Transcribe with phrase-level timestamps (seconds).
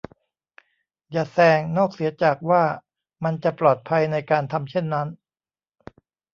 [1.11, 2.63] อย่าแซงนอกเสียจากว่า
[3.23, 5.07] มันจะปลอดภัยในการทำเช่นนั้น